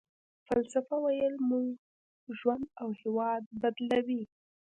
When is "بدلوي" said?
3.61-4.21